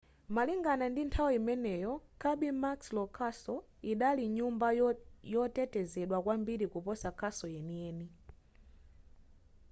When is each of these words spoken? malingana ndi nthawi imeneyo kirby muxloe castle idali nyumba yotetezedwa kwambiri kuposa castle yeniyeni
malingana 0.35 0.85
ndi 0.89 1.01
nthawi 1.07 1.31
imeneyo 1.39 1.93
kirby 2.21 2.49
muxloe 2.61 3.09
castle 3.17 3.65
idali 3.91 4.23
nyumba 4.37 4.67
yotetezedwa 5.33 6.17
kwambiri 6.25 6.65
kuposa 6.73 7.07
castle 7.19 7.53
yeniyeni 7.55 8.05